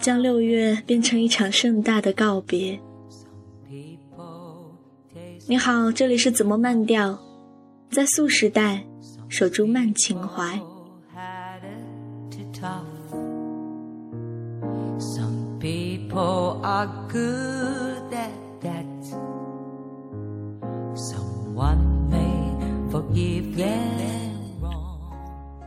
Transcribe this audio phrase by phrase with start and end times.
[0.00, 2.78] 将六月变成一场盛大的告别。
[5.46, 7.18] 你好，这里是怎么慢调？
[7.90, 8.84] 在素时代，
[9.28, 10.58] 守住慢情怀。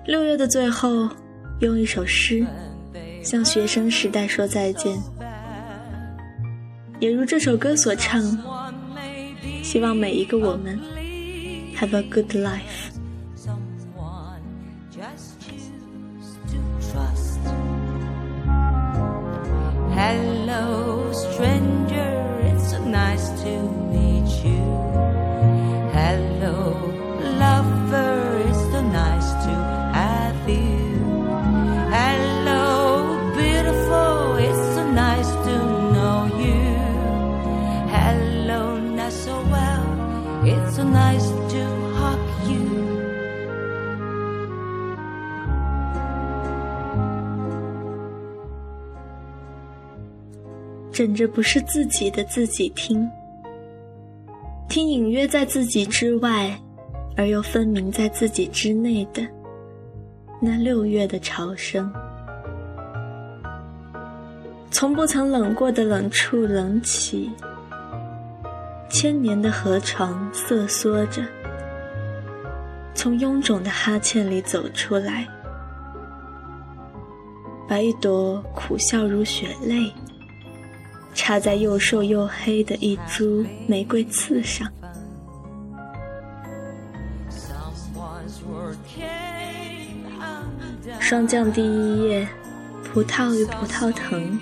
[0.05, 1.09] 六月的最后，
[1.59, 2.45] 用一首诗
[3.27, 4.98] 向学生时代说再见。
[6.98, 8.23] 也如这首歌所唱，
[9.62, 10.80] 希望每一个我们
[11.76, 12.88] have a good life。
[19.94, 21.77] Hello, stranger,
[40.78, 41.64] so nice to
[41.97, 42.61] hug you.
[50.92, 53.09] 枕着不是自己的自己听，
[54.69, 56.56] 听隐约在自己之外，
[57.16, 59.28] 而又分明在自己之内的
[60.39, 61.91] 那六月的潮声。
[64.69, 67.31] 从不曾冷过的冷处冷起，
[68.89, 71.21] 千年的河床瑟缩着，
[72.95, 75.27] 从臃肿的哈欠里走出来，
[77.67, 79.91] 把一朵苦笑如血泪。
[81.13, 84.71] 插在又瘦又黑的一株玫瑰刺上，
[91.00, 92.28] 霜降第一夜，
[92.83, 94.39] 葡萄与葡萄藤，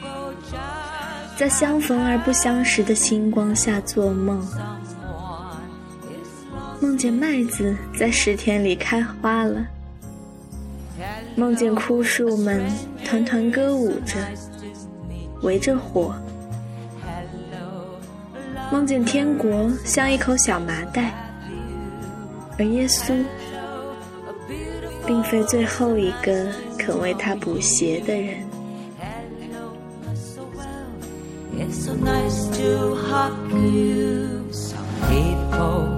[1.37, 4.41] 在相逢而不相识的星光下做梦，
[6.79, 9.67] 梦见麦子在石田里开花了，
[11.35, 12.63] 梦见枯树们
[13.03, 14.15] 团团歌舞着，
[15.41, 16.15] 围着火。
[18.71, 21.13] 梦见天国像一口小麻袋，
[22.57, 23.13] 而耶稣
[25.05, 26.47] 并非最后一个
[26.77, 28.37] 肯为他补鞋的人。
[31.57, 34.45] It's so nice to hug you.
[34.51, 35.94] Some people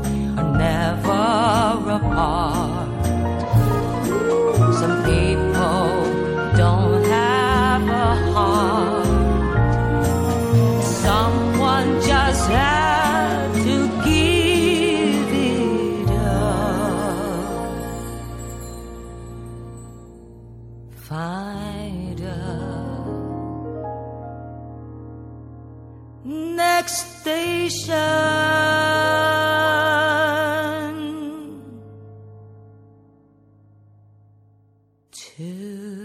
[26.27, 27.97] next station.
[35.11, 35.97] To